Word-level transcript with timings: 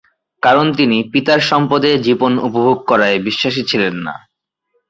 কারণ 0.43 0.65
তিনি 0.73 0.97
পিতার 1.11 1.41
সম্পদে 1.41 1.91
জীবন 1.97 2.33
উপভোগ 2.39 2.77
করায় 2.85 3.17
বিশ্বাসী 3.27 3.61
ছিলেন 3.65 3.95
না। 4.05 4.13